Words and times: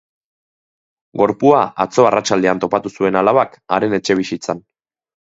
Gorpua 1.19 1.59
atzo 1.85 2.05
arratsaldean 2.11 2.63
topatu 2.63 2.93
zuen 2.97 3.19
alabak 3.21 3.55
haren 3.79 3.95
etxebizitzan. 3.99 4.65